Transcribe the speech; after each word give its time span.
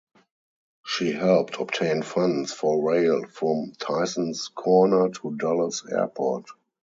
She 0.83 1.11
helped 1.11 1.59
obtain 1.59 2.01
funds 2.01 2.51
for 2.51 2.83
rail 2.89 3.23
from 3.27 3.73
Tysons 3.77 4.51
Corner 4.51 5.09
to 5.09 5.35
Dulles 5.37 5.85
Airport. 5.85 6.47